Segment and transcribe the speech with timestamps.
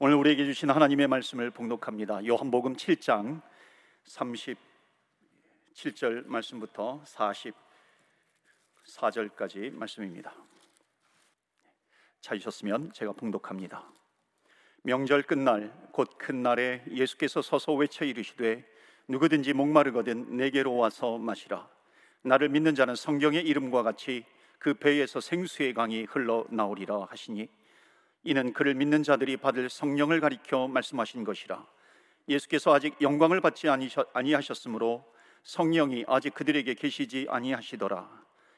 [0.00, 2.24] 오늘 우리에게 주신 하나님의 말씀을 봉독합니다.
[2.24, 3.42] 요한복음 7장
[5.74, 7.02] 37절 말씀부터
[8.84, 10.32] 44절까지 말씀입니다.
[12.20, 13.90] 찾으셨으면 제가 봉독합니다.
[14.84, 18.64] 명절 끝날 곧 큰 날에 예수께서 서서 외쳐 이르시되
[19.08, 21.68] 누구든지 목마르거든 내게로 와서 마시라.
[22.22, 24.24] 나를 믿는 자는 성경의 이름과 같이
[24.60, 27.48] 그 배에서 생수의 강이 흘러 나오리라 하시니
[28.24, 31.64] 이는 그를 믿는 자들이 받을 성령을 가리켜 말씀하신 것이라.
[32.28, 33.68] 예수께서 아직 영광을 받지
[34.12, 35.04] 아니하셨으므로
[35.44, 38.08] 성령이 아직 그들에게 계시지 아니하시더라.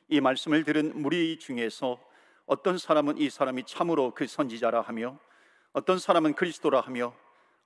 [0.09, 1.99] 이 말씀을 들은 무리 중에서
[2.47, 5.19] 어떤 사람은 이 사람이 참으로 그 선지자라 하며
[5.73, 7.15] 어떤 사람은 그리스도라 하며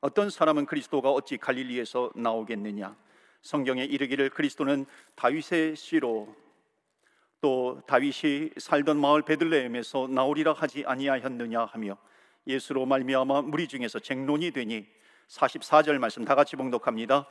[0.02, 2.94] 어떤 사람은 그리스도가 어찌 갈릴리에서 나오겠느냐
[3.40, 4.84] 성경에 이르기를 그리스도는
[5.14, 6.36] 다윗의 씨로
[7.44, 11.98] 또 다윗이 살던 마을 베들레헴에서 나오리라 하지 아니하였느냐 하며
[12.46, 14.86] 예수로 말미암아 무리 중에서 쟁론이 되니
[15.28, 17.26] 44절 말씀 다 같이 봉독합니다.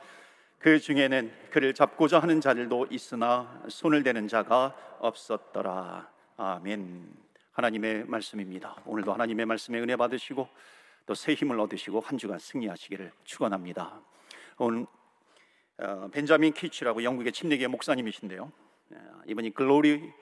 [0.60, 6.08] 그 중에는 그를 잡고자 하는 자들도 있으나 손을 대는 자가 없었더라.
[6.36, 7.12] 아멘.
[7.50, 8.76] 하나님의 말씀입니다.
[8.86, 10.48] 오늘도 하나님의 말씀에 은혜 받으시고
[11.06, 14.00] 또 새 힘을 얻으시고 한 주간 승리하시기를 축원합니다.
[14.58, 14.86] 오늘
[15.78, 18.63] 어, 벤자민 키치라고 영국의 침례계 목사님이신데요.
[18.94, 20.12] 예, 이번이 Glory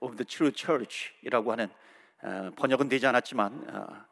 [0.00, 1.68] of the True Church이라고 하는
[2.22, 4.06] 어, 번역은 되지 않았지만 어,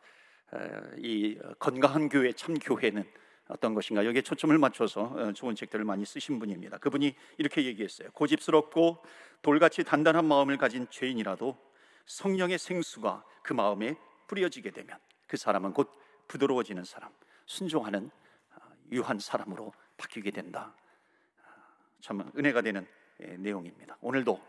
[0.99, 3.05] 이 건강한 교회 참 교회는
[3.49, 6.79] 어떤 것인가 여기에 초점을 맞춰서 좋은 책들을 많이 쓰신 분입니다.
[6.79, 8.11] 그분이 이렇게 얘기했어요.
[8.13, 9.03] 고집스럽고
[9.41, 11.59] 돌같이 단단한 마음을 가진 죄인이라도
[12.07, 15.91] 성령의 생수가 그 마음에 뿌려지게 되면 그 사람은 곧
[16.29, 17.11] 부드러워지는 사람,
[17.47, 18.11] 순종하는
[18.93, 20.75] 유한 사람으로 바뀌게 된다.
[22.01, 23.02] 참 은혜가 되는 예,
[23.39, 23.97] 내용입니다.
[24.01, 24.41] 오늘도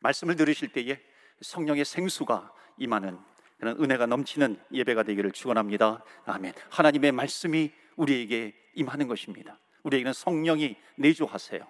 [0.00, 1.00] 말씀을 들으실 때에
[1.40, 3.18] 성령의 생수가 임하는
[3.58, 6.04] 그런 은혜가 넘치는 예배가 되기를 축원합니다.
[6.26, 6.52] 아멘.
[6.70, 9.58] 하나님의 말씀이 우리에게 임하는 것입니다.
[9.84, 11.66] 우리에게는 성령이 내주하세요.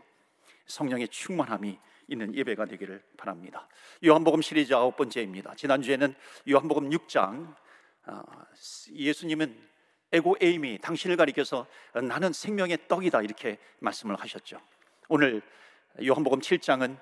[0.66, 3.68] 성령의 충만함이 있는 예배가 되기를 바랍니다.
[4.04, 5.54] 요한복음 시리즈 아홉 번째입니다.
[5.54, 6.14] 지난주에는
[6.48, 7.54] 요한복음 6장
[8.06, 8.22] 아,
[8.92, 9.74] 예수님은
[10.12, 14.60] 에고 에임이 당신을 가리켜서 나는 생명의 떡이다 이렇게 말씀을 하셨죠.
[15.08, 15.42] 오늘
[16.02, 16.96] 요한복음 7장은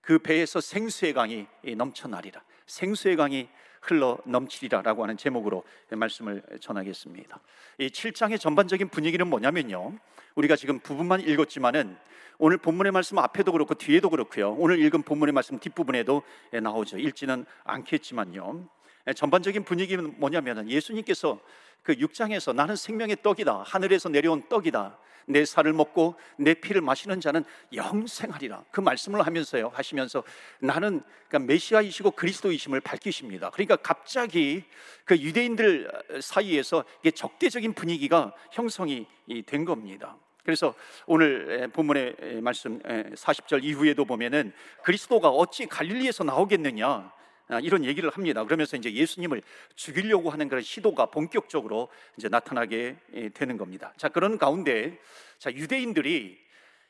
[0.00, 1.46] 그 배에서 생수의 강이
[1.76, 2.42] 넘쳐나리라.
[2.66, 3.48] 생수의 강이
[3.82, 7.40] 흘러 넘치리라라고 하는 제목으로 말씀을 전하겠습니다.
[7.78, 9.98] 이 7장의 전반적인 분위기는 뭐냐면요.
[10.34, 11.96] 우리가 지금 부분만 읽었지만은
[12.38, 14.52] 오늘 본문의 말씀 앞에도 그렇고 뒤에도 그렇고요.
[14.52, 16.22] 오늘 읽은 본문의 말씀 뒷부분에도
[16.62, 16.98] 나오죠.
[16.98, 18.66] 읽지는 않겠지만요.
[19.14, 21.40] 전반적인 분위기는 뭐냐면은 예수님께서
[21.82, 23.62] 그 6장에서 나는 생명의 떡이다.
[23.62, 24.98] 하늘에서 내려온 떡이다.
[25.28, 28.64] 내 살을 먹고 내 피를 마시는 자는 영생하리라.
[28.70, 29.70] 그 말씀을 하면서요.
[29.72, 30.24] 하시면서
[30.58, 33.50] 나는 그러니까 메시아이시고 그리스도이심을 밝히십니다.
[33.50, 34.64] 그러니까 갑자기
[35.04, 39.06] 그 유대인들 사이에서 이게 적대적인 분위기가 형성이
[39.46, 40.16] 된 겁니다.
[40.44, 40.74] 그래서
[41.06, 44.52] 오늘 본문의 말씀 40절 이후에도 보면은
[44.82, 47.17] 그리스도가 어찌 갈릴리에서 나오겠느냐 아,
[47.62, 48.44] 이런 얘기를 합니다.
[48.44, 49.42] 그러면서 이제 예수님을
[49.74, 53.92] 죽이려고 하는 그런 시도가 본격적으로 이제 나타나게 예, 되는 겁니다.
[53.96, 54.98] 자, 그런 가운데
[55.38, 56.38] 자, 유대인들이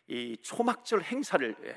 [0.08, 1.76] 이 초막절 행사를 예,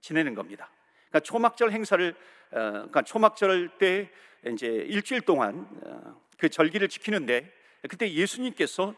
[0.00, 0.70] 지내는 겁니다.
[1.08, 2.14] 그러니까 초막절 행사를
[2.50, 4.10] 어, 그러니까 초막절 때
[4.46, 7.50] 이제 일주일 동안 어, 그 절기를 지키는데
[7.88, 8.94] 그때 예수님께서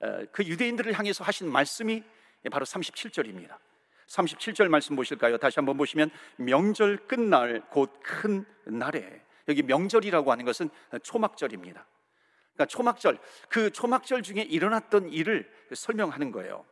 [0.00, 2.02] 어, 그 유대인들을 향해서 하신 말씀이
[2.50, 3.56] 바로 37절입니다.
[4.08, 5.38] 37절 말씀 보실까요?
[5.38, 10.70] 다시 한번 보시면 명절 끝날 곧 큰 날에 여기 명절이라고 하는 것은
[11.02, 11.86] 초막절입니다.
[12.54, 13.18] 그러니까 초막절
[13.48, 16.64] 그 초막절 중에 일어났던 일을 설명하는 거예요.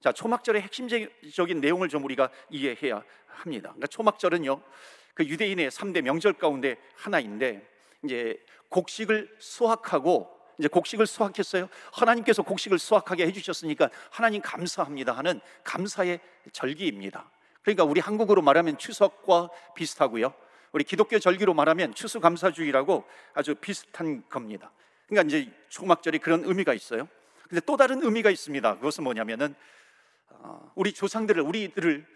[0.00, 3.70] 자, 초막절의 핵심적인 내용을 좀 우리가 이해해야 합니다.
[3.70, 4.62] 그러니까 초막절은요.
[5.14, 7.68] 그 유대인의 3대 명절 가운데 하나인데
[8.04, 11.68] 이제 곡식을 수확하고 이제 곡식을 수확했어요.
[11.92, 16.20] 하나님께서 곡식을 수확하게 해주셨으니까 하나님 감사합니다 하는 감사의
[16.52, 17.28] 절기입니다.
[17.62, 20.32] 그러니까 우리 한국으로 말하면 추석과 비슷하고요.
[20.72, 23.04] 우리 기독교 절기로 말하면 추수감사주의라고
[23.34, 24.70] 아주 비슷한 겁니다.
[25.08, 27.08] 그러니까 이제 초막절이 그런 의미가 있어요.
[27.48, 28.76] 근데 또 다른 의미가 있습니다.
[28.76, 29.54] 그것은 뭐냐면은
[30.28, 32.06] 어, 우리 조상들을 우리들을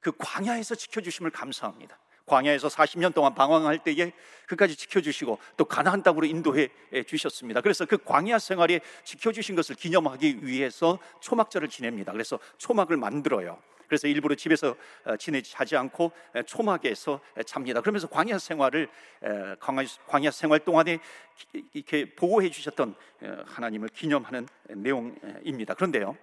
[0.00, 1.98] 그 광야에서 지켜주심을 감사합니다.
[2.30, 4.12] 광야에서 40년 동안 방황할 때에
[4.46, 6.68] 그까지 지켜주시고 또 가나안 땅으로 인도해
[7.06, 7.60] 주셨습니다.
[7.60, 12.12] 그래서 그 광야 생활에 지켜주신 것을 기념하기 위해서 초막절을 지냅니다.
[12.12, 13.60] 그래서 초막을 만들어요.
[13.88, 16.12] 그래서 일부러 집에서 어, 지내지 않고
[16.46, 17.80] 초막에서 잡니다.
[17.80, 18.88] 그러면서 광야 생활을
[20.06, 21.00] 광야 생활 동안에
[21.72, 22.94] 이렇게 보호해 주셨던
[23.46, 25.74] 하나님을 기념하는 내용입니다.
[25.74, 26.16] 그런데요,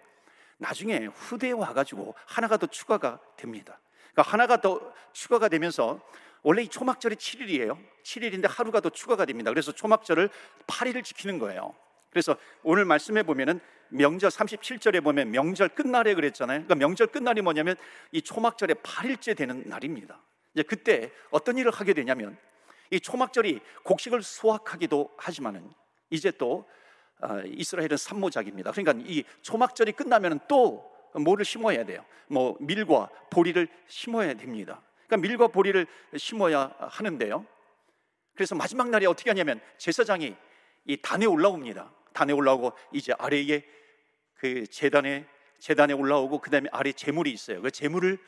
[0.57, 3.77] 나중에 후대에 와가지고 하나가 더 추가가 됩니다.
[4.17, 4.81] 그러니까 하나가 더
[5.13, 6.01] 추가가 되면서
[6.41, 7.77] 원래 이 초막절이 7일이에요.
[8.03, 9.51] 7일인데 하루가 더 추가가 됩니다.
[9.51, 10.29] 그래서 초막절을
[10.65, 11.75] 8일을 지키는 거예요.
[12.09, 13.59] 그래서 오늘 말씀해 보면은
[13.89, 16.63] 명절 37절에 보면 명절 끝날에 그랬잖아요.
[16.63, 17.75] 그러니까 명절 끝날이 뭐냐면
[18.11, 20.19] 이 초막절의 8일째 되는 날입니다.
[20.55, 22.37] 이제 그때 어떤 일을 하게 되냐면
[22.89, 25.69] 이 초막절이 곡식을 수확하기도 하지만은
[26.09, 26.67] 이제 또
[27.19, 28.71] 아, 이스라엘은 산모작입니다.
[28.71, 32.05] 그러니까 이 초막절이 끝나면 또 뭐를 심어야 돼요?
[32.27, 34.81] 뭐 밀과 보리를 심어야 됩니다.
[35.07, 35.85] 그러니까 밀과 보리를
[36.17, 37.45] 심어야 하는데요.
[38.35, 40.35] 그래서 마지막 날에 어떻게 하냐면 제사장이
[40.85, 41.91] 이 단에 올라옵니다.
[42.13, 43.63] 단에 올라오고 이제 아래에
[44.35, 45.25] 그 재단에
[45.59, 47.61] 재단에 올라오고 그다음에 아래 재물이 있어요.
[47.61, 48.19] 그 재물을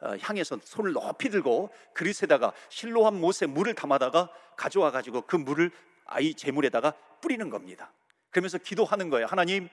[0.00, 5.70] 어, 향해서 손을 높이 들고 그릇에다가 실로한 못에 물을 담아다가 가져와 가지고 그 물을
[6.04, 7.92] 아이 재물에다가 뿌리는 겁니다.
[8.30, 9.26] 그러면서 기도하는 거예요.
[9.26, 9.68] 하나님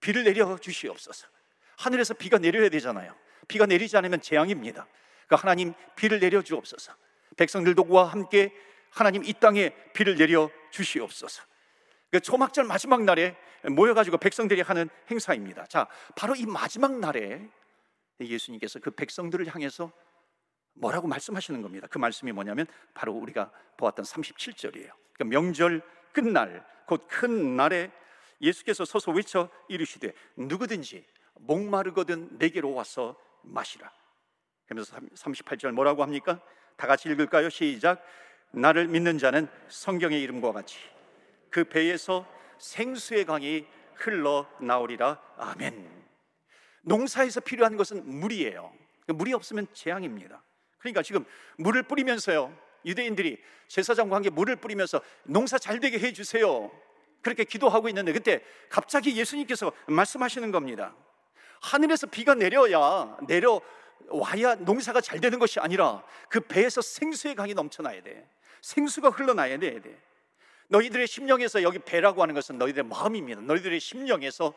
[0.00, 1.26] 비를 내려 주시옵소서.
[1.80, 3.14] 하늘에서 비가 내려야 되잖아요.
[3.48, 4.86] 비가 내리지 않으면 재앙입니다.
[5.26, 6.92] 그러니까 하나님 비를 내려 주옵소서.
[7.36, 8.54] 백성들과 함께
[8.90, 11.42] 하나님 이 땅에 비를 내려 주시옵소서.
[12.10, 15.66] 그 초막절 마지막 날에 모여가지고 백성들이 하는 행사입니다.
[15.66, 15.86] 자,
[16.16, 17.48] 바로 이 마지막 날에
[18.20, 19.90] 예수님께서 그 백성들을 향해서
[20.74, 21.86] 뭐라고 말씀하시는 겁니다.
[21.90, 24.90] 그 말씀이 뭐냐면 바로 우리가 보았던 37절이에요.
[25.14, 27.90] 그러니까 명절 끝날 곧 큰 날에
[28.42, 31.06] 예수께서 서서 외쳐 이르시되 누구든지
[31.46, 33.90] 목마르거든 내게로 와서 마시라.
[34.66, 36.40] 그러면서 38절 뭐라고 합니까?
[36.76, 37.50] 다 같이 읽을까요?
[37.50, 38.02] 시작.
[38.52, 40.78] 나를 믿는 자는 성경의 이름과 같이
[41.50, 42.26] 그 배에서
[42.58, 45.20] 생수의 강이 흘러 나오리라.
[45.36, 46.00] 아멘.
[46.82, 48.72] 농사에서 필요한 것은 물이에요.
[49.08, 50.42] 물이 없으면 재앙입니다.
[50.78, 51.24] 그러니까 지금
[51.58, 52.56] 물을 뿌리면서요.
[52.84, 53.38] 유대인들이
[53.68, 56.70] 제사장과 함께 물을 뿌리면서 농사 잘 되게 해 주세요.
[57.22, 60.94] 그렇게 기도하고 있는데 그때 갑자기 예수님께서 말씀하시는 겁니다.
[61.60, 63.60] 하늘에서 비가 내려야 내려
[64.08, 68.28] 와야 농사가 잘 되는 것이 아니라 그 배에서 생수의 강이 넘쳐나야 돼.
[68.62, 69.80] 생수가 흘러나야 돼.
[70.68, 73.40] 너희들의 심령에서 여기 배라고 하는 것은 너희들의 마음입니다.
[73.42, 74.54] 너희들의 심령에서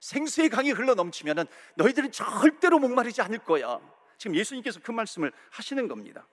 [0.00, 1.46] 생수의 강이 흘러 넘치면은
[1.76, 3.80] 너희들은 절대로 목마르지 않을 거야.
[4.18, 6.26] 지금 예수님께서 그 말씀을 하시는 겁니다.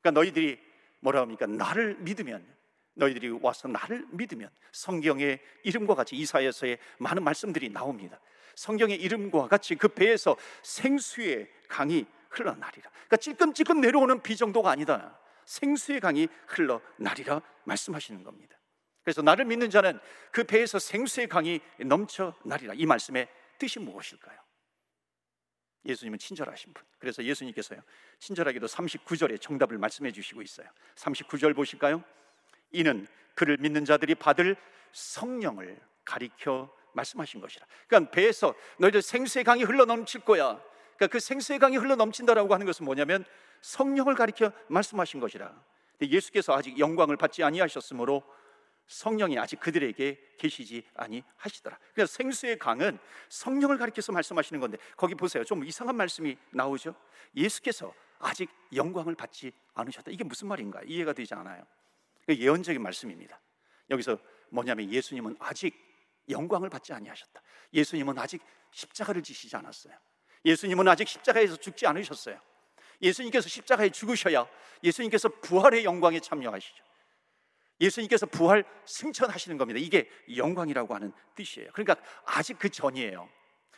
[0.00, 0.58] 그러니까 너희들이
[1.00, 1.46] 뭐라 합니까?
[1.46, 2.46] 나를 믿으면
[2.94, 8.18] 너희들이 와서 나를 믿으면 성경의 이름과 같이 이사야서의 많은 말씀들이 나옵니다.
[8.56, 12.90] 성경의 이름과 같이 그 배에서 생수의 강이 흘러나리라.
[12.90, 15.18] 그러니까 찔끔찔끔 내려오는 비 정도가 아니다.
[15.44, 18.58] 생수의 강이 흘러나리라 말씀하시는 겁니다.
[19.04, 20.00] 그래서 나를 믿는 자는
[20.32, 22.74] 그 배에서 생수의 강이 넘쳐나리라.
[22.74, 24.36] 이 말씀의 뜻이 무엇일까요?
[25.84, 26.84] 예수님은 친절하신 분.
[26.98, 27.80] 그래서 예수님께서요.
[28.18, 30.68] 친절하게도 39절에 정답을 말씀해 주시고 있어요.
[30.96, 32.02] 39절 보실까요?
[32.72, 33.06] 이는
[33.36, 34.56] 그를 믿는 자들이 받을
[34.92, 37.66] 성령을 가리켜 말씀하신 것이라.
[37.86, 40.60] 그러니까 배에서 너희들 생수의 강이 흘러 넘칠 거야.
[40.96, 43.24] 그러니까 그 생수의 강이 흘러 넘친다라고 하는 것은 뭐냐면
[43.60, 45.52] 성령을 가리켜 말씀하신 것이라.
[46.02, 48.22] 예수께서 아직 영광을 받지 아니하셨으므로
[48.86, 51.78] 성령이 아직 그들에게 계시지 아니하시더라.
[51.94, 55.44] 그래서 생수의 강은 성령을 가리켜서 말씀하시는 건데 거기 보세요.
[55.44, 56.94] 좀 이상한 말씀이 나오죠.
[57.34, 60.10] 예수께서 아직 영광을 받지 않으셨다.
[60.10, 60.80] 이게 무슨 말인가?
[60.86, 61.64] 이해가 되지 않아요.
[62.28, 63.40] 예언적인 말씀입니다.
[63.90, 64.18] 여기서
[64.50, 65.74] 뭐냐면 예수님은 아직
[66.28, 67.40] 영광을 받지 아니하셨다.
[67.72, 68.42] 예수님은 아직
[68.72, 69.94] 십자가를 지시지 않았어요.
[70.44, 72.40] 예수님은 아직 십자가에서 죽지 않으셨어요.
[73.02, 74.46] 예수님께서 십자가에 죽으셔야
[74.82, 76.84] 예수님께서 부활의 영광에 참여하시죠.
[77.80, 79.78] 예수님께서 부활 승천하시는 겁니다.
[79.78, 81.70] 이게 영광이라고 하는 뜻이에요.
[81.72, 83.28] 그러니까 아직 그 전이에요.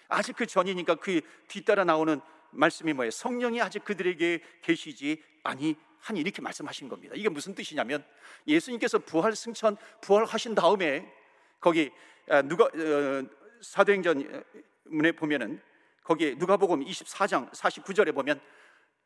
[0.08, 3.10] 아직 그 전이니까 그 뒤따라 나오는 말씀이 뭐예요?
[3.10, 7.14] 성령이 아직 그들에게 계시지 아니하니 이렇게 말씀하신 겁니다.
[7.16, 8.04] 이게 무슨 뜻이냐면
[8.46, 11.12] 예수님께서 부활 승천 부활하신 다음에
[11.60, 11.90] 거기
[12.28, 13.24] 아, 누가 어,
[13.60, 15.60] 사도행전문에 보면은
[16.04, 18.40] 거기에 누가복음 24장 49절에 보면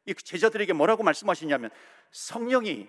[0.06, 1.70] 이 제자들에게 뭐라고 말씀하시냐면
[2.10, 2.88] 성령이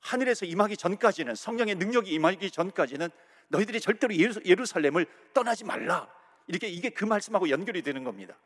[0.00, 3.10] 하늘에서 임하기 전까지는 성령의 능력이 임하기 전까지는
[3.48, 6.08] 너희들이 절대로 예루살렘을 떠나지 말라.
[6.46, 8.36] 이렇게 이게 그 말씀하고 연결이 되는 겁니다.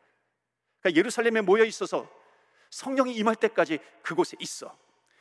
[0.81, 2.09] 그러니까 예루살렘에 모여 있어서
[2.71, 4.77] 성령이 임할 때까지 그곳에 있어.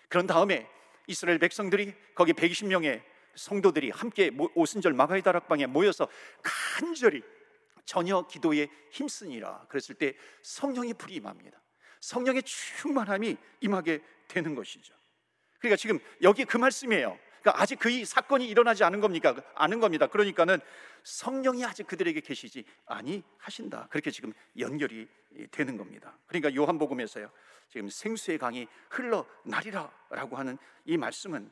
[0.10, 0.68] 그런 다음에
[1.08, 3.04] 이스라엘 백성들이 거기 120명의
[3.36, 6.08] 성도들이 함께 오순절 마가이 다락방에 모여서
[6.42, 7.24] 간절히
[7.86, 9.66] 전혀 기도에 힘쓰니라.
[9.68, 11.62] 그랬을 때 성령의 불이 임합니다.
[12.02, 14.94] 성령의 충만함이 임하게 되는 것이죠.
[15.60, 17.18] 그러니까 지금 여기 그 말씀이에요.
[17.42, 19.36] 그러니까 아직 그 사건이 일어나지 않은 겁니까?
[19.56, 20.08] 아는 겁니다.
[20.08, 20.60] 그러니까는
[21.04, 23.88] 성령이 아직 그들에게 계시지 아니 하신다.
[23.90, 25.08] 그렇게 지금 연결이
[25.52, 26.18] 되는 겁니다.
[26.26, 27.30] 그러니까 요한복음에서요.
[27.68, 31.52] 지금 생수의 강이 흘러나리라라고 하는 이 말씀은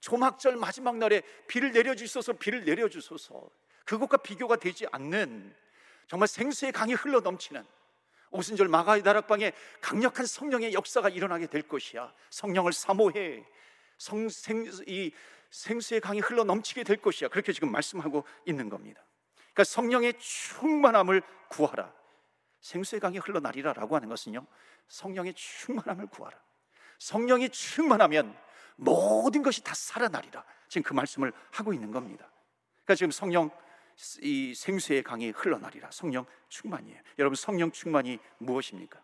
[0.00, 3.48] 초막절 마지막 날에 비를 내려 주소서 비를 내려 주소서
[3.84, 5.54] 그것과 비교가 되지 않는
[6.08, 7.64] 정말 생수의 강이 흘러 넘치는
[8.30, 12.12] 오순절 마가의 다락방에 강력한 성령의 역사가 일어나게 될 것이야.
[12.30, 13.44] 성령을 사모해.
[13.98, 15.12] 성, 생, 이
[15.50, 17.28] 생수의 강이 흘러 넘치게 될 것이야.
[17.28, 19.04] 그렇게 지금 말씀하고 있는 겁니다.
[19.34, 21.92] 그러니까 성령의 충만함을 구하라.
[22.60, 24.46] 생수의 강이 흘러나리라라고 하는 것은요.
[24.86, 26.38] 성령의 충만함을 구하라.
[26.98, 28.36] 성령이 충만하면
[28.80, 30.44] 모든 것이 다 살아나리라.
[30.68, 32.30] 지금 그 말씀을 하고 있는 겁니다.
[32.84, 33.50] 그러니까 지금 성령
[34.22, 35.90] 이 생수의 강이 흘러나리라.
[35.90, 37.00] 성령 충만이에요.
[37.18, 39.00] 여러분 성령 충만이 무엇입니까?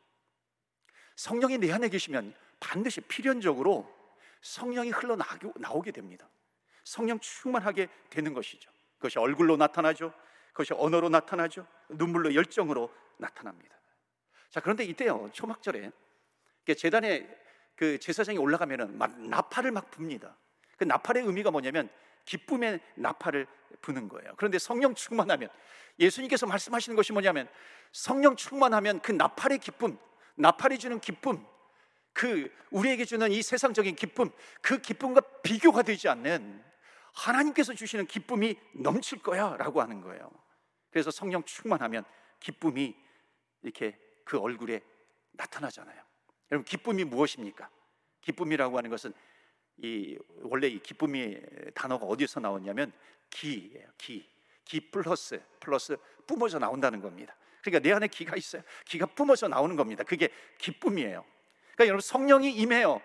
[1.16, 3.94] 성령이 내 안에 계시면 반드시 필연적으로
[4.40, 6.28] 성령이 흘러나오게 됩니다.
[6.84, 8.70] 성령 충만하게 되는 것이죠.
[8.96, 10.12] 그것이 얼굴로 나타나죠.
[10.52, 11.66] 그것이 언어로 나타나죠.
[11.90, 13.76] 눈물로 열정으로 나타납니다.
[14.48, 15.28] 자, 그런데 이때요.
[15.32, 15.90] 초막절에
[16.78, 17.28] 재단에
[17.76, 20.34] 그 제사장이 올라가면은 막 나팔을 막 붑니다.
[20.76, 21.88] 그 나팔의 의미가 뭐냐면
[22.24, 23.46] 기쁨의 나팔을
[23.82, 24.32] 부는 거예요.
[24.36, 25.48] 그런데 성령 충만하면
[25.98, 27.48] 예수님께서 말씀하시는 것이 뭐냐면
[27.92, 29.98] 성령 충만하면 그 나팔의 기쁨,
[30.34, 31.46] 나팔이 주는 기쁨,
[32.12, 34.30] 그 우리에게 주는 이 세상적인 기쁨,
[34.62, 36.64] 그 기쁨과 비교가 되지 않는
[37.12, 40.30] 하나님께서 주시는 기쁨이 넘칠 거야라고 하는 거예요.
[40.90, 42.04] 그래서 성령 충만하면
[42.40, 42.96] 기쁨이
[43.62, 44.82] 이렇게 그 얼굴에
[45.32, 46.05] 나타나잖아요.
[46.50, 47.68] 여러분 기쁨이 무엇입니까?
[48.20, 49.12] 기쁨이라고 하는 것은
[49.78, 51.38] 이 원래 이 기쁨이
[51.74, 52.92] 단어가 어디서 나왔냐면
[53.30, 53.88] 기예요.
[53.98, 54.28] 기.
[54.64, 57.36] 기 플러스 플러스 뿜어져 나온다는 겁니다.
[57.62, 58.62] 그러니까 내 안에 기가 있어요.
[58.84, 60.02] 기가 뿜어져 나오는 겁니다.
[60.04, 61.24] 그게 기쁨이에요.
[61.74, 63.00] 그러니까 여러분 성령이 임해요.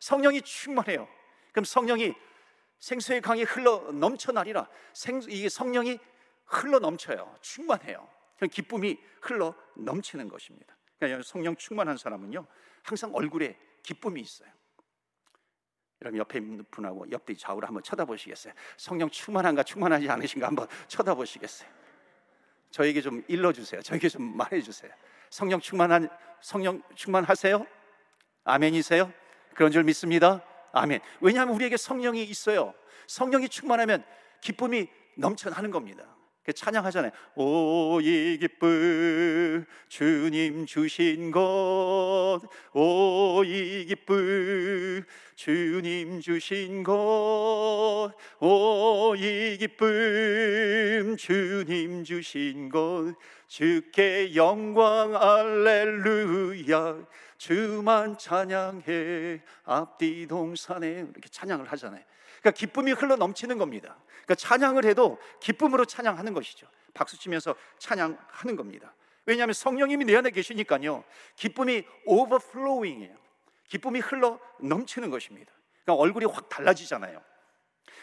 [0.00, 1.08] 성령이 충만해요.
[1.52, 2.14] 그럼 성령이
[2.78, 4.68] 생수의 강이 흘러 넘쳐나리라.
[4.92, 5.98] 생, 이 성령이
[6.46, 7.36] 흘러 넘쳐요.
[7.40, 8.08] 충만해요.
[8.36, 10.76] 그럼 기쁨이 흘러 넘치는 것입니다.
[10.98, 12.46] 그러니까 성령 충만한 사람은요,
[12.82, 14.48] 항상 얼굴에 기쁨이 있어요.
[16.02, 18.52] 여러분 옆에 있는 분하고 옆뒤 좌우를 한번 쳐다보시겠어요?
[18.76, 21.68] 성령 충만한가 충만하지 않으신가 한번 쳐다보시겠어요?
[22.70, 23.82] 저에게 좀 일러주세요.
[23.82, 24.90] 저에게 좀 말해주세요.
[25.30, 26.08] 성령 충만한
[26.40, 27.64] 성령 충만하세요?
[28.44, 29.12] 아멘이세요?
[29.54, 30.44] 그런 줄 믿습니다.
[30.72, 31.00] 아멘.
[31.20, 32.74] 왜냐하면 우리에게 성령이 있어요.
[33.06, 34.04] 성령이 충만하면
[34.40, 36.11] 기쁨이 넘쳐나는 겁니다.
[36.44, 37.12] 그 찬양하잖아요.
[37.36, 42.40] 오, 이 기쁨, 주님 주신 것.
[42.72, 45.04] 오, 이 기쁨,
[45.36, 48.12] 주님 주신 것.
[48.40, 53.14] 오, 이 기쁨, 주님 주신 것.
[53.46, 57.06] 주께 영광, 알렐루야.
[57.38, 59.42] 주만 찬양해.
[59.64, 60.88] 앞뒤 동산에.
[60.88, 62.02] 이렇게 찬양을 하잖아요.
[62.40, 63.96] 그러니까 기쁨이 흘러 넘치는 겁니다.
[64.24, 66.66] 그러니까 찬양을 해도 기쁨으로 찬양하는 것이죠.
[66.94, 68.94] 박수 치면서 찬양하는 겁니다.
[69.26, 71.04] 왜냐하면 성령님이 내 안에 계시니까요.
[71.36, 73.16] 기쁨이 오버플로잉이에요.
[73.68, 75.52] 기쁨이 흘러 넘치는 것입니다.
[75.84, 77.20] 그러니까 얼굴이 확 달라지잖아요.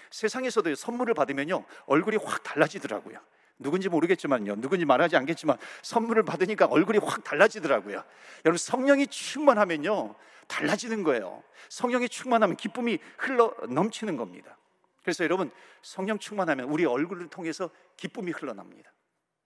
[0.10, 1.66] 세상에서도 선물을 받으면요.
[1.86, 3.20] 얼굴이 확 달라지더라고요.
[3.60, 4.56] 누군지 모르겠지만요.
[4.56, 8.04] 누군지 말하지 않겠지만 선물을 받으니까 얼굴이 확 달라지더라고요.
[8.46, 10.16] 여러분 성령이 충만하면요.
[10.48, 11.44] 달라지는 거예요.
[11.68, 14.58] 성령이 충만하면 기쁨이 흘러 넘치는 겁니다.
[15.01, 15.51] 그래서 여러분
[15.82, 18.91] 성령 충만하면 우리 얼굴을 통해서 기쁨이 흘러납니다.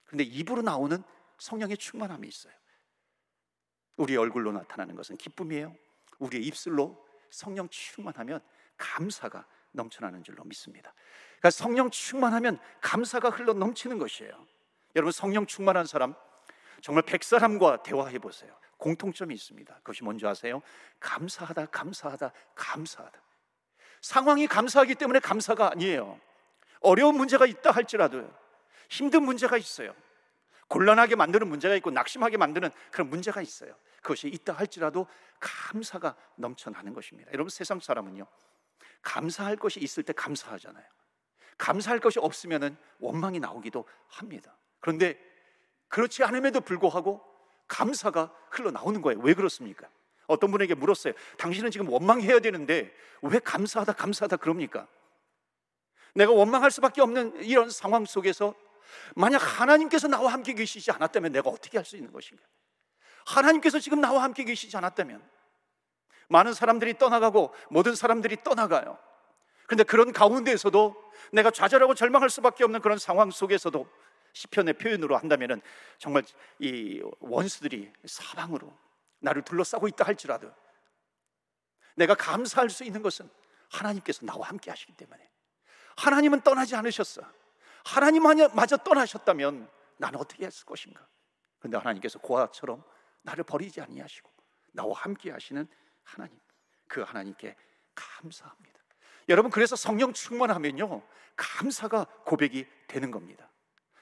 [0.05, 1.03] 그런데 입으로 나오는
[1.37, 2.53] 성령의 충만함이 있어요.
[3.95, 5.75] 우리 얼굴로 나타나는 것은 기쁨이에요.
[6.19, 8.41] 우리의 입술로 성령 충만하면
[8.77, 10.93] 감사가 넘쳐나는 줄로 믿습니다.
[11.39, 14.47] 그러니까 성령 충만하면 감사가 흘러 넘치는 것이에요.
[14.95, 16.15] 여러분 성령 충만한 사람
[16.81, 18.55] 정말 백 사람과 대화해 보세요.
[18.77, 19.75] 공통점이 있습니다.
[19.75, 20.61] 그것이 뭔지 아세요?
[20.99, 23.21] 감사하다, 감사하다, 감사하다.
[24.03, 26.19] 상황이 감사하기 때문에 감사가 아니에요.
[26.81, 28.29] 어려운 문제가 있다 할지라도
[28.89, 29.95] 힘든 문제가 있어요.
[30.67, 33.73] 곤란하게 만드는 문제가 있고 낙심하게 만드는 그런 문제가 있어요.
[34.01, 35.07] 그것이 있다 할지라도
[35.39, 37.31] 감사가 넘쳐나는 것입니다.
[37.33, 38.27] 여러분 세상 사람은요.
[39.01, 40.85] 감사할 것이 있을 때 감사하잖아요.
[41.57, 44.53] 감사할 것이 없으면은 원망이 나오기도 합니다.
[44.81, 45.17] 그런데
[45.87, 47.23] 그렇지 않음에도 불구하고
[47.69, 49.19] 감사가 흘러나오는 거예요.
[49.21, 49.87] 왜 그렇습니까?
[50.33, 51.13] 어떤 분에게 물었어요.
[51.37, 54.87] 당신은 지금 원망해야 되는데 왜 감사하다, 감사하다 그럽니까?
[56.15, 58.53] 내가 원망할 수밖에 없는 이런 상황 속에서
[59.15, 62.43] 만약 하나님께서 나와 함께 계시지 않았다면 내가 어떻게 할 수 있는 것인가?
[63.25, 65.23] 하나님께서 지금 나와 함께 계시지 않았다면
[66.29, 68.97] 많은 사람들이 떠나가고 모든 사람들이 떠나가요.
[69.65, 73.87] 그런데 그런 가운데에서도 내가 좌절하고 절망할 수밖에 없는 그런 상황 속에서도
[74.33, 75.61] 시편의 표현으로 한다면은
[75.97, 76.23] 정말
[76.59, 78.73] 이 원수들이 사방으로
[79.23, 80.53] 나를 둘러싸고 있다 할지라도
[81.95, 83.29] 내가 감사할 수 있는 것은
[83.71, 85.29] 하나님께서 나와 함께 하시기 때문에
[85.97, 87.21] 하나님은 떠나지 않으셨어.
[87.85, 91.07] 하나님마저 떠나셨다면 나는 어떻게 했을 것인가?
[91.59, 92.83] 근데 하나님께서 고아처럼
[93.21, 94.29] 나를 버리지 아니하시고
[94.73, 95.67] 나와 함께 하시는
[96.03, 96.37] 하나님.
[96.87, 97.55] 그 하나님께
[97.95, 98.79] 감사합니다.
[99.29, 101.01] 여러분 그래서 성령 충만하면요.
[101.35, 103.49] 감사가 고백이 되는 겁니다.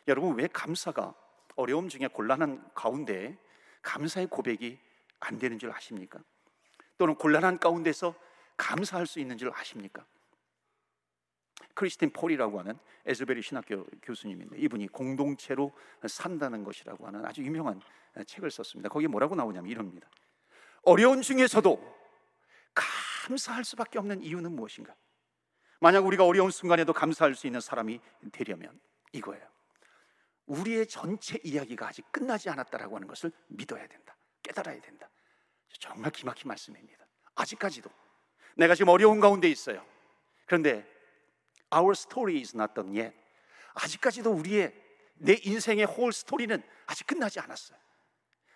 [0.08, 1.14] 여러분 왜 감사가
[1.56, 3.38] 어려움 중에 곤란한 가운데
[3.82, 4.80] 감사의 고백이
[5.22, 6.20] 안 되는 줄 아십니까?
[6.98, 8.14] 또는 곤란한 가운데서
[8.58, 10.06] 감사할 수 있는 줄 아십니까?
[11.74, 15.72] 크리스틴 폴이라고 하는 에즈베리 신학교 교수님인데 이분이 공동체로
[16.08, 17.82] 산다는 것이라고 하는 아주 유명한
[18.26, 18.90] 책을 썼습니다.
[18.90, 20.10] 거기에 뭐라고 나오냐면 이럽니다.
[20.84, 22.02] 어려운 중에서도
[22.74, 24.96] 감사할 수밖에 없는 이유는 무엇인가?
[25.80, 28.00] 만약 우리가 어려운 순간에도 감사할 수 있는 사람이
[28.32, 28.80] 되려면
[29.14, 29.48] 이거예요.
[30.46, 34.16] 우리의 전체 이야기가 아직 끝나지 않았다라고 하는 것을 믿어야 된다.
[34.44, 35.10] 깨달아야 된다.
[35.80, 37.06] 정말 기막힌 말씀입니다.
[37.36, 37.90] 아직까지도
[38.56, 39.86] 내가 지금 어려운 가운데 있어요.
[40.46, 40.86] 그런데
[41.74, 43.16] our story is not done yet.
[43.74, 44.74] 아직까지도 우리의
[45.16, 47.78] 내 인생의 홀 스토리는 아직 끝나지 않았어요.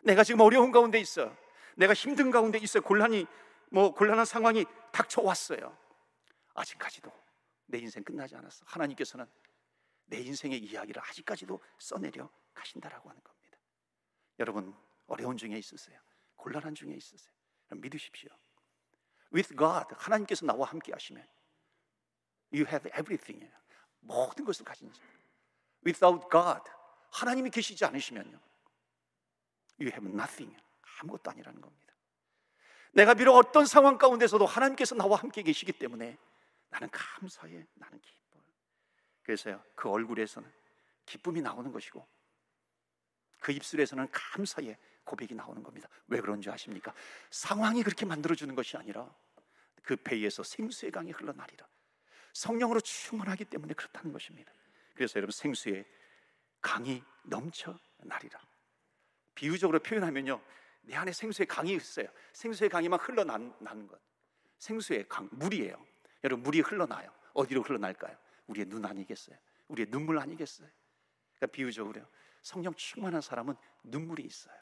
[0.03, 1.36] 내가 지금 어려운 가운데 있어.
[1.75, 2.81] 내가 힘든 가운데 있어.
[2.81, 3.25] 곤란이
[3.72, 5.77] 뭐 곤란한 상황이 닥쳐왔어요.
[6.53, 7.12] 아직까지도
[7.67, 8.63] 내 인생 끝나지 않았어.
[8.67, 9.25] 하나님께서는
[10.05, 13.57] 내 인생의 이야기를 아직까지도 써내려 가신다라고 하는 겁니다.
[14.39, 14.75] 여러분
[15.07, 16.00] 어려운 중에 있으세요.
[16.35, 17.33] 곤란한 중에 있으세요.
[17.69, 18.29] 믿으십시오.
[19.33, 21.25] With God 하나님께서 나와 함께 하시면
[22.53, 23.51] You have everything.
[23.99, 25.01] 모든 것을 가진 자.
[25.85, 26.61] Without God
[27.11, 28.39] 하나님이 계시지 않으시면요.
[29.79, 30.55] You have nothing.
[31.01, 31.93] 아무것도 아니라는 겁니다.
[32.93, 36.17] 내가 비록 어떤 상황 가운데서도 하나님께서 나와 함께 계시기 때문에
[36.69, 38.43] 나는 감사해, 나는 기뻐요.
[39.23, 40.49] 그래서요, 그 얼굴에서는
[41.05, 42.07] 기쁨이 나오는 것이고
[43.39, 45.88] 그 입술에서는 감사의 고백이 나오는 겁니다.
[46.07, 46.93] 왜 그런 줄 아십니까?
[47.29, 49.09] 상황이 그렇게 만들어주는 것이 아니라
[49.83, 51.67] 그 배에서 생수의 강이 흘러나리라.
[52.33, 54.51] 성령으로 충만하기 때문에 그렇다는 것입니다.
[54.93, 55.85] 그래서 여러분 생수의
[56.62, 58.39] 강이 넘쳐 나리라.
[59.35, 60.41] 비유적으로 표현하면요.
[60.81, 62.07] 내 안에 생수의 강이 있어요.
[62.33, 64.00] 생수의 강이 막 흘러나는 것.
[64.57, 65.85] 생수의 강, 물이에요.
[66.24, 67.12] 여러분, 물이 흘러나요.
[67.33, 68.17] 어디로 흘러날까요?
[68.47, 69.38] 우리의 눈 아니겠어요?
[69.67, 70.67] 우리의 눈물 아니겠어요?
[71.35, 72.01] 그러니까 비유적으로
[72.41, 74.55] 성령 충만한 사람은 눈물이 있어요.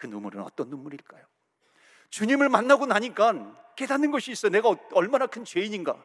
[0.00, 1.22] 그 눈물은 어떤 눈물일까요?
[2.08, 4.50] 주님을 만나고 나니까 깨닫는 것이 있어요.
[4.50, 6.02] 내가 얼마나 큰 죄인인가.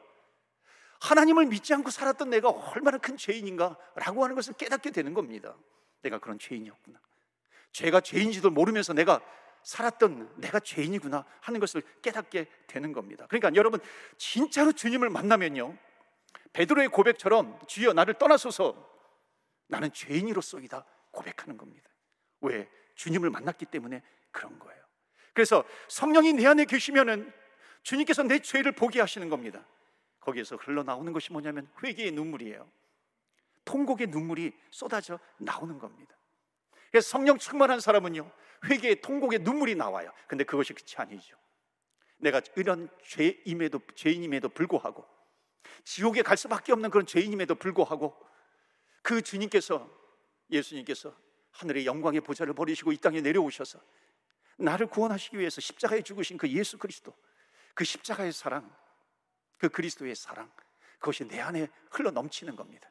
[1.02, 5.56] 하나님을 믿지 않고 살았던 내가 얼마나 큰 죄인인가 라고 하는 것을 깨닫게 되는 겁니다.
[6.02, 7.00] 내가 그런 죄인이었구나.
[7.72, 9.22] 죄가 죄인지도 모르면서 내가
[9.64, 13.25] 살았던 내가 죄인이구나 하는 것을 깨닫게 되는 겁니다.
[13.27, 13.79] 그러니까 여러분
[14.18, 15.75] 진짜로 주님을 만나면요.
[16.53, 18.90] 베드로의 고백처럼 주여 나를 떠나소서
[19.68, 21.90] 나는 죄인이로서이다 고백하는 겁니다.
[22.42, 22.70] 왜?
[22.96, 24.84] 주님을 만났기 때문에 그런 거예요.
[25.34, 27.31] 그래서 성령이 내 안에 계시면은
[27.84, 29.66] 주님께서 내 죄를 보게 하시는 겁니다.
[30.20, 32.68] 거기에서 흘러나오는 것이 뭐냐면 회개의 눈물이에요.
[33.64, 36.16] 통곡의 눈물이 쏟아져 나오는 겁니다.
[36.92, 38.31] 그래서 성령 충만한 사람은요,
[38.70, 40.12] 회개의 통곡의 눈물이 나와요.
[40.27, 41.38] 근데 그것이 끝이 아니죠.
[42.18, 45.05] 내가 이런 죄임에도, 죄인임에도 불구하고,
[45.84, 48.16] 지옥에 갈 수밖에 없는 그런 죄인임에도 불구하고,
[49.01, 49.90] 그 주님께서,
[50.50, 51.14] 예수님께서
[51.55, 53.79] 하늘의 영광의 보좌를 버리시고 이 땅에 내려오셔서
[54.57, 57.13] 나를 구원하시기 위해서 십자가에 죽으신 그 예수 그리스도,
[57.74, 58.70] 그 십자가의 사랑,
[59.57, 60.51] 그 그리스도의 사랑
[61.00, 62.89] 그것이 내 안에 흘러 넘치는 겁니다.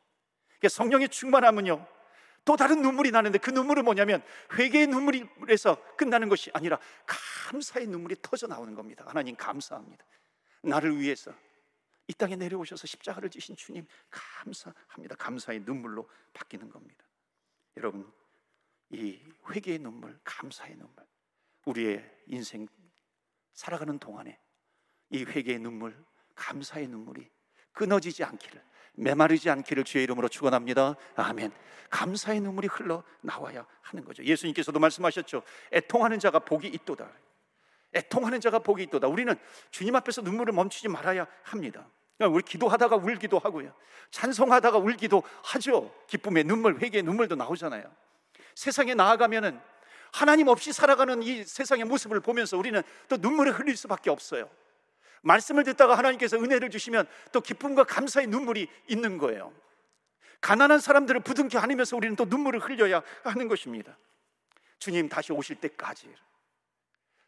[0.58, 1.86] 그러니까 성령의 충만함은요.
[2.44, 4.22] 또 다른 눈물이 나는데 그 눈물은 뭐냐면
[4.52, 9.04] 회개의 눈물에서 끝나는 것이 아니라 감사의 눈물이 터져 나오는 겁니다.
[9.06, 10.04] 하나님 감사합니다.
[10.62, 11.34] 나를 위해서
[12.06, 15.16] 이 땅에 내려오셔서 십자가를 지신 주님 감사합니다.
[15.16, 17.04] 감사의 눈물로 바뀌는 겁니다.
[17.78, 18.10] 여러분
[18.94, 21.04] 이 회개의 눈물, 감사의 눈물
[21.66, 22.66] 우리의 인생
[23.52, 24.38] 살아가는 동안에
[25.10, 25.96] 이 회개의 눈물
[26.34, 27.30] 감사의 눈물이
[27.72, 28.62] 끊어지지 않기를
[28.94, 30.96] 메마르지 않기를 주의 이름으로 축원합니다.
[31.16, 31.52] 아멘.
[31.90, 34.24] 감사의 눈물이 흘러 나와야 하는 거죠.
[34.24, 35.42] 예수님께서도 말씀하셨죠.
[35.72, 37.10] 애통하는 자가 복이 있도다.
[37.94, 39.08] 애통하는 자가 복이 있도다.
[39.08, 39.34] 우리는
[39.70, 41.88] 주님 앞에서 눈물을 멈추지 말아야 합니다.
[42.20, 43.74] 우리 기도하다가 울기도 하고요.
[44.10, 45.92] 찬송하다가 울기도 하죠.
[46.06, 47.84] 기쁨의 눈물, 회개의 눈물도 나오잖아요.
[48.54, 49.60] 세상에 나아가면은
[50.12, 54.48] 하나님 없이 살아가는 이 세상의 모습을 보면서 우리는 또 눈물을 흘릴 수밖에 없어요.
[55.22, 59.52] 말씀을 듣다가 하나님께서 은혜를 주시면 또 기쁨과 감사의 눈물이 있는 거예요.
[60.40, 63.96] 가난한 사람들을 부둥켜 안으면서 우리는 또 눈물을 흘려야 하는 것입니다.
[64.78, 66.14] 주님 다시 오실 때까지.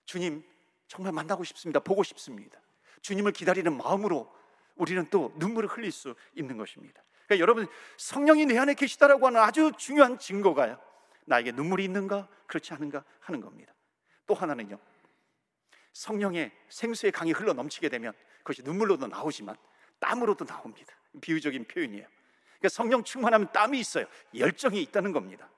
[0.05, 0.45] 주님
[0.87, 1.81] 정말 만나고 싶습니다.
[1.81, 2.61] 보고 싶습니다.
[3.01, 4.33] 주님을 기다리는 마음으로
[4.77, 7.03] 우리는 또 눈물을 흘릴 수 있는 것입니다.
[7.27, 10.79] 그러니까 여러분 성령이 내 안에 계시다라고 하는 아주 중요한 증거가요.
[11.27, 13.73] 나에게 눈물이 있는가 그렇지 않은가 하는 겁니다.
[14.27, 14.79] 또 하나는요.
[15.93, 19.57] 성령의 생수의 강이 흘러 넘치게 되면 그것이 눈물로도 나오지만
[19.99, 20.95] 땀으로도 나옵니다.
[21.21, 22.07] 비유적인 표현이에요.
[22.59, 24.07] 그러니까 성령 충만하면 땀이 있어요.
[24.35, 25.51] 열정이 있다는 겁니다.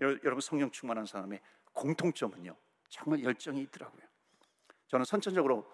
[0.00, 1.40] 여러분 성령 충만한 사람의
[1.72, 2.56] 공통점은요.
[2.88, 4.02] 정말 열정이 있더라고요.
[4.88, 5.70] 저는 선천적으로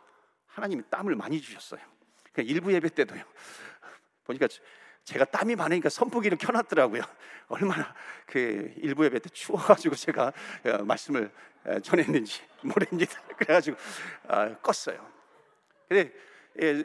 [0.46, 1.80] 하나님이 땀을 많이 주셨어요.
[2.32, 3.22] 그러니까 일부 예배 때도요.
[4.24, 4.48] 보니까
[5.04, 7.02] 제가 땀이 많으니까 선풍기를 켜놨더라고요.
[7.48, 7.94] 얼마나
[8.26, 10.32] 그 일부 예배 때 추워가지고 제가
[10.64, 11.30] 어, 말씀을
[11.64, 13.20] 어, 전했는지 모릅니다.
[13.36, 13.76] 그래가지고
[14.28, 15.04] 아, 껐어요.
[15.88, 16.12] 근데
[16.62, 16.84] 예,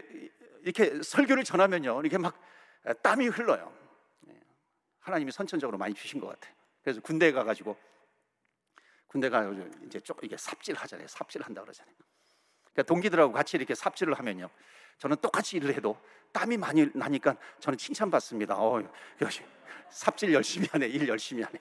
[0.61, 2.39] 이렇게 설교를 전하면요, 이렇게 막
[3.01, 3.71] 땀이 흘러요.
[4.29, 4.39] 예,
[4.99, 6.53] 하나님이 선천적으로 많이 주신 것 같아요.
[6.83, 7.77] 그래서 군대 가가지고
[9.07, 11.07] 군대 가가지고 이제 좀 이게 삽질 하잖아요.
[11.07, 11.95] 삽질 한다 그러잖아요.
[12.73, 14.49] 그러니까 동기들하고 같이 이렇게 삽질을 하면요,
[14.97, 15.99] 저는 똑같이 일을 해도
[16.31, 18.55] 땀이 많이 나니까 저는 칭찬받습니다.
[18.57, 18.81] 어,
[19.21, 19.41] 역시
[19.89, 21.59] 삽질 열심히 하네, 일 열심히 하네.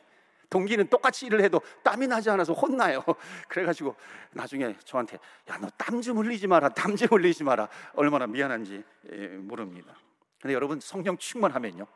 [0.50, 3.02] 동기는 똑같이 일을 해도 땀이 나지 않아서 혼나요.
[3.48, 3.96] 그래가지고
[4.32, 5.18] 나중에 저한테
[5.48, 7.68] 야 너 땀 좀 흘리지 마라, 땀 좀 흘리지 마라.
[7.94, 9.96] 얼마나 미안한지 예, 모릅니다.
[10.40, 11.86] 근데 여러분 성령 충만하면요,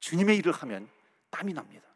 [0.00, 0.88] 주님의 일을 하면
[1.30, 1.86] 땀이 납니다.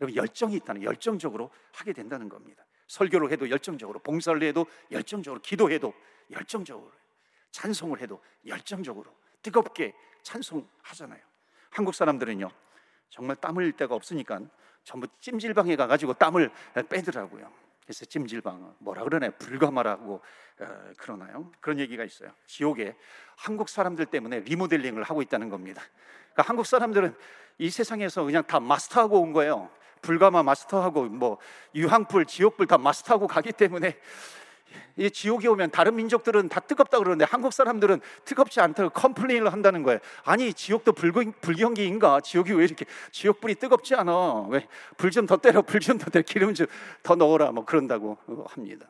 [0.00, 2.64] 여러분 열정이 있다는 열정적으로 하게 된다는 겁니다.
[2.88, 5.94] 설교를 해도 열정적으로, 봉사를 해도 열정적으로, 기도해도
[6.30, 6.92] 열정적으로,
[7.56, 9.10] 찬송을 해도 열정적으로
[9.42, 11.20] 뜨겁게 찬송하잖아요.
[11.70, 12.50] 한국 사람들은요
[13.08, 14.40] 정말 땀 흘릴 데가 없으니까
[14.84, 16.50] 전부 찜질방에 가가지고 땀을
[16.88, 17.50] 빼더라고요.
[17.82, 19.30] 그래서 찜질방 뭐라 그러나요?
[19.38, 20.20] 불가마라고
[20.60, 20.66] 어,
[20.98, 21.50] 그러나요?
[21.60, 22.30] 그런 얘기가 있어요.
[22.46, 22.94] 지옥에
[23.36, 25.82] 한국 사람들 때문에 리모델링을 하고 있다는 겁니다.
[26.32, 27.16] 그러니까 한국 사람들은
[27.58, 29.70] 이 세상에서 그냥 다 마스터하고 온 거예요.
[30.02, 31.38] 불가마 마스터하고 뭐
[31.74, 33.98] 유황불, 지옥불 다 마스터하고 가기 때문에
[34.96, 39.98] 이 지옥에 오면 다른 민족들은 다 뜨겁다 그러는데 한국 사람들은 뜨겁지 않다고 complain을 한다는 거예요.
[40.24, 42.20] 아니 지옥도 불경, 불경기인가?
[42.20, 44.46] 지옥이 왜 이렇게 지옥 불이 뜨겁지 않아?
[44.48, 46.66] 왜 불 좀 더 때려, 불 좀 더 때려, 기름 좀
[47.02, 48.86] 더 넣어라 뭐 그런다고 합니다.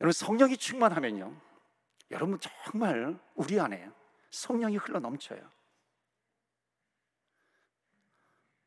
[0.00, 1.32] 여러분 성령이 충만하면요,
[2.10, 3.88] 여러분 정말 우리 안에
[4.30, 5.55] 성령이 흘러 넘쳐요.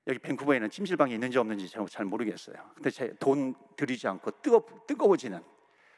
[0.09, 2.55] 여기 밴쿠버에는 찜질방이 있는지 없는지 잘 모르겠어요.
[2.73, 5.39] 근데 제 돈 들이지 않고 뜨거, 뜨거워지는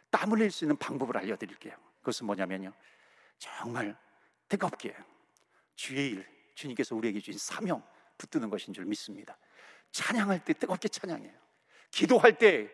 [0.10, 1.74] 땀 흘릴 수 있는 방법을 알려드릴게요.
[2.02, 2.74] 그것은 뭐냐면요.
[3.40, 3.96] 정말
[4.50, 4.94] 뜨겁게
[5.76, 7.82] 주의 일, 주님께서 우리에게 주신 사명
[8.18, 9.38] 붙드는 것인 줄 믿습니다.
[9.94, 11.34] 찬양할 때 뜨겁게 찬양해요.
[11.90, 12.70] 기도할 때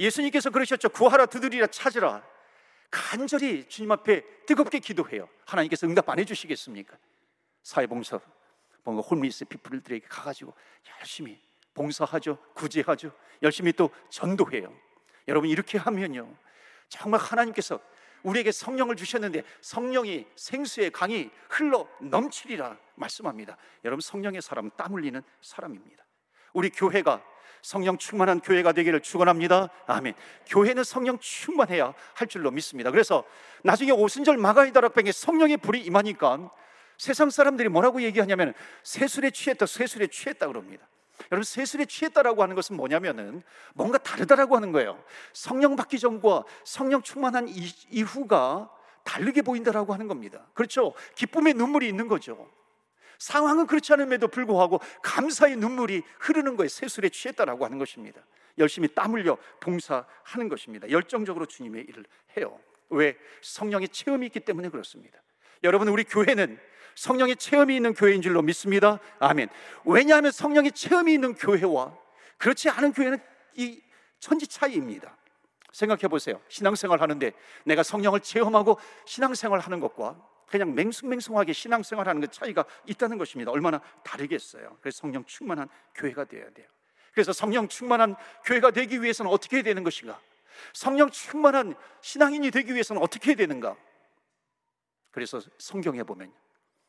[0.00, 0.88] 예수님께서 그러셨죠.
[0.88, 2.26] 구하라 두드리라 찾으라.
[2.90, 5.28] 간절히 주님 앞에 뜨겁게 기도해요.
[5.44, 6.98] 하나님께서 응답 안 해주시겠습니까?
[7.62, 8.20] 사회봉사
[8.86, 10.54] 뭔가 홀미스 피플들에게 가가지고
[10.98, 11.38] 열심히
[11.74, 13.10] 봉사하죠, 구제하죠,
[13.42, 14.72] 열심히 또 전도해요.
[15.26, 16.32] 여러분 이렇게 하면요,
[16.88, 17.80] 정말 하나님께서
[18.22, 23.56] 우리에게 성령을 주셨는데 성령이 생수의 강이 흘러 넘치리라 말씀합니다.
[23.84, 26.04] 여러분 성령의 사람은 땀 흘리는 사람입니다.
[26.52, 27.22] 우리 교회가
[27.62, 29.68] 성령 충만한 교회가 되기를 축원합니다.
[29.86, 30.14] 아멘.
[30.46, 32.92] 교회는 성령 충만해야 할 줄로 믿습니다.
[32.92, 33.24] 그래서
[33.64, 36.50] 나중에 오순절 마가이 다락방에 성령의 불이 임하니까
[36.98, 40.86] 세상 사람들이 뭐라고 얘기하냐면 세술에 취했다, 세술에 취했다 그럽니다.
[41.32, 43.42] 여러분 세술에 취했다라고 하는 것은 뭐냐면은
[43.74, 45.02] 뭔가 다르다라고 하는 거예요.
[45.32, 47.48] 성령 받기 전과 성령 충만한
[47.90, 48.70] 이후가
[49.02, 50.46] 다르게 보인다라고 하는 겁니다.
[50.54, 50.94] 그렇죠?
[51.14, 52.50] 기쁨의 눈물이 있는 거죠.
[53.18, 58.20] 상황은 그렇지 않음에도 불구하고 감사의 눈물이 흐르는 거에 세술에 취했다라고 하는 것입니다.
[58.58, 60.90] 열심히 땀 흘려 봉사하는 것입니다.
[60.90, 62.04] 열정적으로 주님의 일을
[62.36, 62.58] 해요.
[62.90, 63.16] 왜?
[63.42, 65.22] 성령의 체험이 있기 때문에 그렇습니다.
[65.64, 66.58] 여러분 우리 교회는
[66.96, 68.98] 성령의 체험이 있는 교회인 줄로 믿습니다.
[69.20, 69.48] 아멘.
[69.84, 71.96] 왜냐하면 성령의 체험이 있는 교회와
[72.38, 73.18] 그렇지 않은 교회는
[73.54, 73.80] 이
[74.18, 75.16] 천지 차이입니다.
[75.72, 76.40] 생각해 보세요.
[76.48, 77.32] 신앙생활 하는데
[77.64, 80.16] 내가 성령을 체험하고 신앙생활 하는 것과
[80.48, 83.50] 그냥 맹숭맹숭하게 신앙생활 하는 것 차이가 있다는 것입니다.
[83.50, 84.78] 얼마나 다르겠어요.
[84.80, 86.66] 그래서 성령 충만한 교회가 되어야 돼요.
[87.12, 90.18] 그래서 성령 충만한 교회가 되기 위해서는 어떻게 해야 되는 것인가?
[90.72, 93.76] 성령 충만한 신앙인이 되기 위해서는 어떻게 해야 되는가?
[95.10, 96.32] 그래서 성경에 보면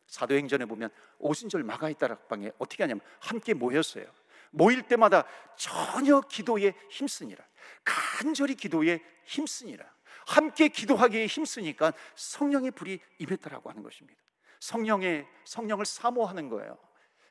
[0.07, 0.89] 사도행전에 보면
[1.19, 4.05] 오순절 마가이 다락방에 어떻게 하냐면 함께 모였어요.
[4.51, 7.43] 모일 때마다 전혀 기도에 힘쓰니라.
[7.83, 9.85] 간절히 기도에 힘쓰니라.
[10.25, 14.19] 함께 기도하기에 힘쓰니까 성령의 불이 임했다라고 하는 것입니다.
[14.59, 16.77] 성령의 성령을 사모하는 거예요.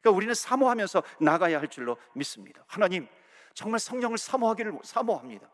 [0.01, 2.65] 그러니까 우리는 사모하면서 나가야 할 줄로 믿습니다.
[2.67, 3.09] 하나님
[3.55, 5.51] 정말 성령을 사모하기를 사모합니다.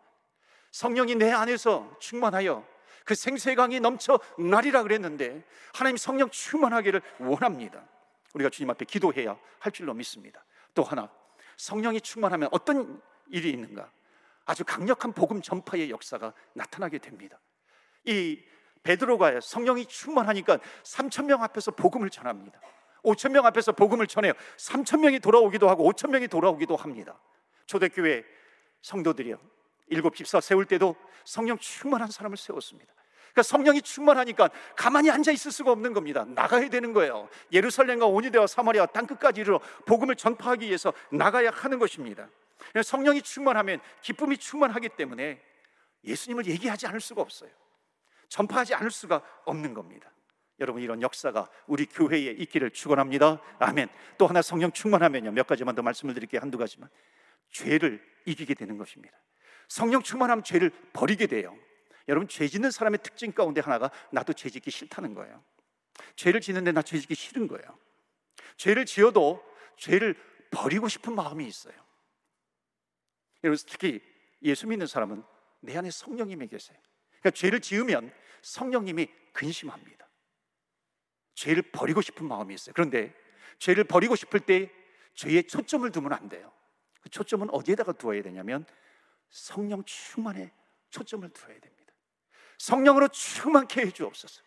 [0.72, 2.66] 성령이 내 안에서 충만하여
[3.04, 7.84] 그 생수의 강이 넘쳐 나리라 그랬는데 하나님 성령 충만하기를 원합니다.
[8.34, 10.44] 우리가 주님 앞에 기도해야 할 줄로 믿습니다.
[10.74, 11.10] 또 하나
[11.56, 13.90] 성령이 충만하면 어떤 일이 있는가?
[14.44, 17.38] 아주 강력한 복음 전파의 역사가 나타나게 됩니다.
[18.04, 18.42] 이
[18.82, 22.60] 베드로가 성령이 충만하니까 3천 명 앞에서 복음을 전합니다.
[23.04, 24.32] 5천 명 앞에서 복음을 전해요.
[24.56, 27.20] 3천 명이 돌아오기도 하고 5천 명이 돌아오기도 합니다.
[27.66, 28.24] 초대교회
[28.80, 29.38] 성도들이요.
[29.92, 32.92] 일곱 집사 세울 때도 성령 충만한 사람을 세웠습니다.
[33.32, 36.24] 그러니까 성령이 충만하니까 가만히 앉아 있을 수가 없는 겁니다.
[36.24, 37.28] 나가야 되는 거예요.
[37.52, 42.28] 예루살렘과 오니데와 사마리아 땅 끝까지 이르러 복음을 전파하기 위해서 나가야 하는 것입니다.
[42.82, 45.40] 성령이 충만하면 기쁨이 충만하기 때문에
[46.04, 47.50] 예수님을 얘기하지 않을 수가 없어요.
[48.28, 50.10] 전파하지 않을 수가 없는 겁니다.
[50.58, 53.40] 여러분 이런 역사가 우리 교회에 있기를 축원합니다.
[53.58, 53.88] 아멘.
[54.16, 55.32] 또 하나 성령 충만하면요.
[55.32, 56.40] 몇 가지만 더 말씀을 드릴게요.
[56.40, 56.88] 한두 가지만.
[57.50, 59.16] 죄를 이기게 되는 것입니다.
[59.72, 61.58] 성령 충만하면 죄를 버리게 돼요.
[62.06, 65.42] 여러분 죄 짓는 사람의 특징 가운데 하나가 나도 죄 짓기 싫다는 거예요.
[66.14, 67.78] 죄를 짓는데 나 죄 짓기 싫은 거예요.
[68.58, 69.42] 죄를 지어도
[69.78, 70.14] 죄를
[70.50, 71.74] 버리고 싶은 마음이 있어요.
[73.42, 74.02] 여러분 특히
[74.42, 75.22] 예수 믿는 사람은
[75.60, 76.78] 내 안에 성령님이 계세요.
[77.20, 80.06] 그러니까 죄를 지으면 성령님이 근심합니다.
[81.34, 82.74] 죄를 버리고 싶은 마음이 있어요.
[82.74, 83.14] 그런데
[83.58, 84.70] 죄를 버리고 싶을 때
[85.14, 86.52] 죄에 초점을 두면 안 돼요.
[87.00, 88.66] 그 초점은 어디에다가 두어야 되냐면
[89.32, 90.52] 성령 충만에
[90.90, 91.92] 초점을 두어야 됩니다.
[92.58, 94.42] 성령으로 충만케 해 주옵소서.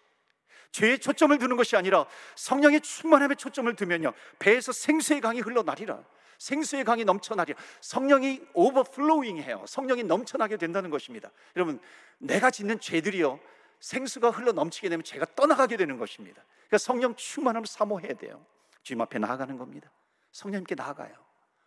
[0.72, 6.04] 죄에 초점을 두는 것이 아니라 성령의 충만함에 초점을 두면요 배에서 생수의 강이 흘러나리라.
[6.38, 7.58] 생수의 강이 넘쳐나리라.
[7.82, 9.66] 성령이 오버플로잉 해요.
[9.68, 11.32] 성령이 넘쳐나게 된다는 것입니다.
[11.56, 11.80] 여러분,
[12.20, 13.40] 내가 짓는 죄들이요
[13.80, 16.44] 생수가 흘러 넘치게 되면 죄가 떠나가게 되는 것입니다.
[16.68, 18.46] 그러니까 성령 충만함을 사모해야 돼요.
[18.84, 19.90] 주님 앞에 나아가는 겁니다.
[20.32, 21.14] 성령님께 나아가요.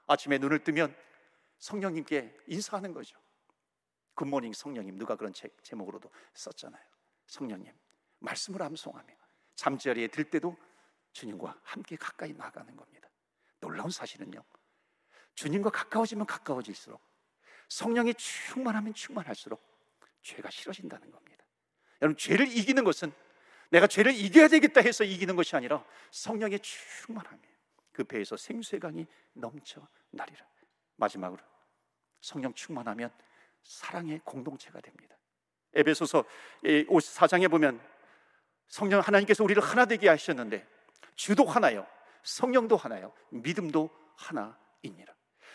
[0.06, 0.94] 아침에 눈을 뜨면
[1.58, 3.18] 성령님께 인사하는 거죠.
[4.14, 6.82] 굿모닝 성령님 누가 그런 책 제목으로도 썼잖아요.
[7.26, 7.72] 성령님
[8.20, 9.14] 말씀을 암송하며
[9.54, 10.56] 잠자리에 들 때도
[11.12, 13.08] 주님과 함께 가까이 나가는 겁니다.
[13.60, 14.42] 놀라운 사실은요.
[15.34, 17.00] 주님과 가까워지면 가까워질수록
[17.68, 19.62] 성령이 충만하면 충만할수록
[20.22, 21.44] 죄가 싫어진다는 겁니다.
[22.02, 23.12] 여러분 죄를 이기는 것은
[23.70, 27.58] 내가 죄를 이겨야 되겠다 해서 이기는 것이 아니라 성령의 충만함이에요.
[27.92, 30.46] 그 배에서 생수의 강이 넘쳐 나리라.
[30.98, 31.40] 마지막으로
[32.20, 33.10] 성령 충만하면
[33.62, 35.16] 사랑의 공동체가 됩니다.
[35.74, 36.24] 에베소서
[36.62, 37.80] 4장에 보면
[38.66, 40.66] 성령 하나님께서 우리를 하나 되게 하셨는데
[41.14, 41.86] 주도 하나요.
[42.22, 43.12] 성령도 하나요.
[43.30, 45.14] 믿음도 하나입니다.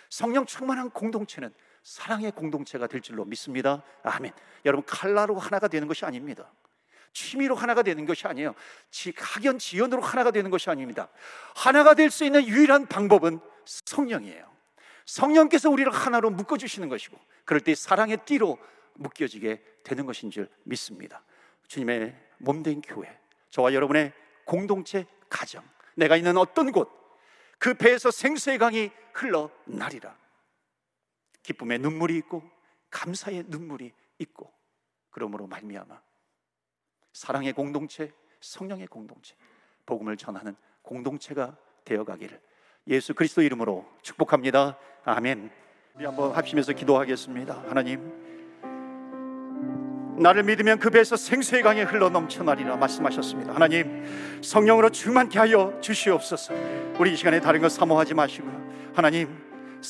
[0.09, 1.53] 성령 충만한 공동체는
[1.83, 3.83] 사랑의 공동체가 될 줄로 믿습니다.
[4.03, 4.31] 아멘.
[4.65, 6.51] 여러분 칼라로 하나가 되는 것이 아닙니다.
[7.11, 8.55] 취미로 하나가 되는 것이 아니에요.
[9.17, 11.09] 학연 지연으로 하나가 되는 것이 아닙니다.
[11.55, 14.52] 하나가 될 수 있는 유일한 방법은 성령이에요.
[15.05, 18.57] 성령께서 우리를 하나로 묶어 주시는 것이고 그럴 때 사랑의 띠로
[18.95, 21.23] 묶여지게 되는 것인 줄 믿습니다.
[21.67, 24.13] 주님의 몸된 교회, 저와 여러분의
[24.45, 25.63] 공동체 가정,
[25.95, 26.89] 내가 있는 어떤 곳,
[27.57, 30.17] 그 배에서 생수의 강이 흘러나리라.
[31.43, 32.43] 기쁨의 눈물이 있고
[32.89, 34.51] 감사의 눈물이 있고
[35.11, 36.01] 그러므로 말미암아
[37.11, 39.35] 사랑의 공동체, 성령의 공동체,
[39.85, 42.41] 복음을 전하는 공동체가 되어가기를
[42.87, 44.77] 예수 그리스도 이름으로 축복합니다.
[45.05, 45.49] 아멘.
[45.95, 47.63] 우리 한번 합심해서 기도하겠습니다.
[47.67, 48.11] 하나님.
[50.17, 53.53] 나를 믿으면 그 배에서 생수의 강이 흘러 넘쳐나리라 말씀하셨습니다.
[53.53, 54.05] 하나님
[54.43, 56.53] 성령으로 충만케 하여 주시옵소서.
[56.99, 58.91] 우리 이 시간에 다른 것 사모하지 마시고요.
[58.93, 59.29] 하나님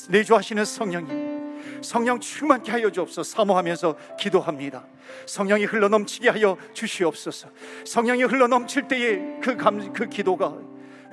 [0.10, 4.86] 내주하시는 성령님 성령 충만케 하여 주옵소서 사모하면서 기도합니다.
[5.26, 7.50] 성령이 흘러 넘치게 하여 주시옵소서.
[7.86, 10.58] 성령이 흘러 넘칠 때에 그, 감, 그 기도가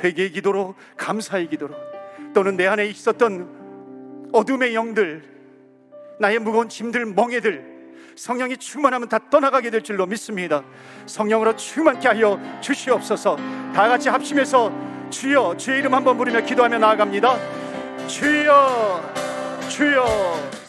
[0.03, 1.75] 회개의 기도로 감사의 기도로
[2.35, 5.23] 또는 내 안에 있었던 어둠의 영들
[6.21, 7.71] 나의 무거운 짐들 멍에들
[8.17, 10.63] 성령이 충만하면 다 떠나가게 될 줄로 믿습니다.
[11.07, 13.37] 성령으로 충만케 하여 주시옵소서.
[13.75, 14.71] 다 같이 합심해서
[15.09, 17.39] 주여 주의 이름 한번 부르며 기도하며 나아갑니다.
[18.07, 19.13] 주여
[19.69, 20.60] 주여